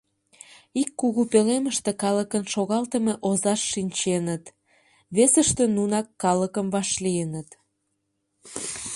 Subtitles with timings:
[0.81, 4.43] Ик кугу пӧлемыште калыкын шогалтыме озашт шинченыт,
[5.15, 7.49] весыште нунак калыкым вашлийыныт.